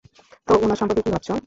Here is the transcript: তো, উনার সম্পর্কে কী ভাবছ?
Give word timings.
তো, 0.47 0.53
উনার 0.63 0.77
সম্পর্কে 0.77 1.01
কী 1.01 1.11
ভাবছ? 1.11 1.29